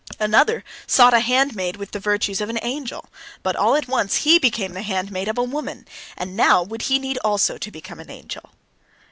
Another 0.19 0.63
sought 0.87 1.13
a 1.13 1.19
handmaid 1.19 1.75
with 1.75 1.91
the 1.91 1.99
virtues 1.99 2.41
of 2.41 2.49
an 2.49 2.57
angel. 2.63 3.05
But 3.43 3.55
all 3.55 3.75
at 3.75 3.87
once 3.87 4.23
he 4.25 4.39
became 4.39 4.73
the 4.73 4.81
handmaid 4.81 5.27
of 5.27 5.37
a 5.37 5.43
woman, 5.43 5.87
and 6.17 6.35
now 6.35 6.63
would 6.63 6.81
he 6.81 6.97
need 6.97 7.19
also 7.19 7.59
to 7.59 7.69
become 7.69 7.99
an 7.99 8.09
angel. 8.09 8.49